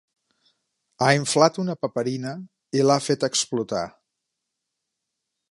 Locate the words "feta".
3.09-3.31